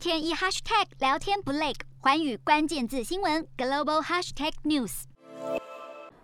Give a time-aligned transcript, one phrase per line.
[0.00, 5.02] 天一 hashtag 聊天不累，环宇关键字新闻 global hashtag news。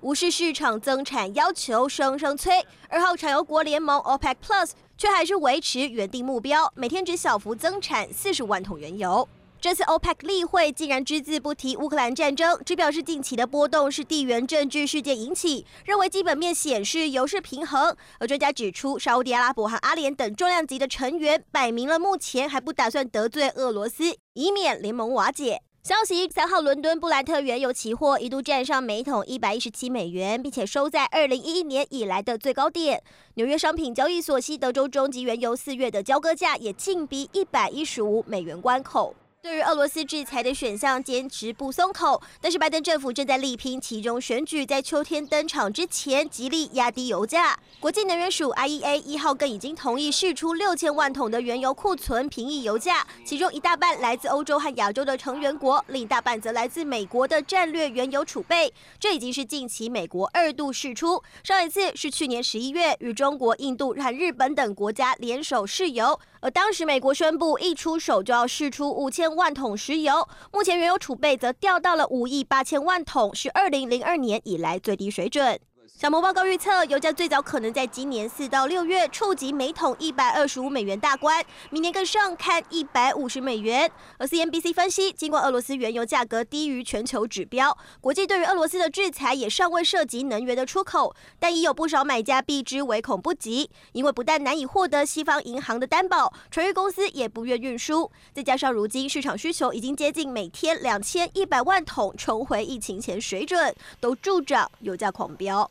[0.00, 2.64] 无视市场增产要求，声声催。
[2.88, 9.28] 而后产油国联盟 OPEC Plus 却还是维持原定目标，每天只小幅增产四十万桶原油。
[9.64, 17.96] 这次 OPEC 例会竟然只字不提乌克兰战争，只表示近期的波动是地缘政治事件引起，认为基本面显示油市平衡。
[18.18, 25.62] 而专家指出，沙乌地阿拉伯和阿联等重量级的成员摆明了目前还不打算得罪俄罗斯，以免联盟瓦解。
[25.82, 33.02] 消息：三号伦敦布兰特原油期货一度站上每桶一百一十七美元，并且收在二零一一年以来的最高点。
[33.36, 39.14] 纽约商品交易所西德州中级原油四月的交割价也近逼一百一十五美元关口。
[39.44, 42.18] 对于俄罗斯制裁的选项，坚持不松口。
[42.40, 47.54] 但是拜登政府正在力拼其中选举，在秋天登场之前，极力压低油价。
[47.78, 53.06] 国际能源署 IEA 一号更已经同意释出六千万桶的原油库存，平抑油价。
[53.22, 58.72] 其中一大半来自欧洲和亚洲的成员国，另一大半则来自美国的战略原油储备。
[58.98, 66.18] 这已经是近期美国二度释出，上一次是去年十一月，与中国、印度和日本等国家联手释油。
[66.40, 75.58] 而当时美国宣布一出手就要释出五千万桶石油，目前原油储备则掉到了五亿八千万桶，是二零零二年以来最低水准。
[75.86, 83.90] 小摩报告预测，油价最早可能在今年四到六月触及每桶一百二十五美元大关，明年更上看一百五十美元。
[84.16, 105.70] 而 CNBC 分析，尽管俄罗斯原油价格低于全球指标，国际对于俄罗斯的制裁也尚未涉及能源的出口，但已有不少买家避之唯恐不及，因为不但难以获得西方银行的担保，船运公司也不愿运输，再加上如今市场需求已经接近每天两千一百万桶，重回疫情前水准，都助长油价狂飙。